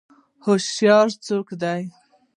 [0.45, 1.81] هوشیار څوک دی؟